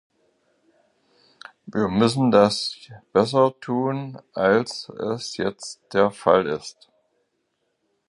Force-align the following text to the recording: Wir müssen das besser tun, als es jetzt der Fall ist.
Wir 1.67 1.87
müssen 1.87 2.31
das 2.31 2.75
besser 3.13 3.53
tun, 3.59 4.19
als 4.33 4.89
es 4.89 5.37
jetzt 5.37 5.79
der 5.93 6.09
Fall 6.09 6.47
ist. 6.47 6.89